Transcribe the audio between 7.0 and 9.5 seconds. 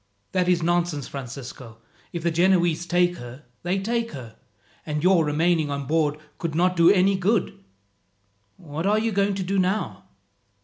good. What are you going to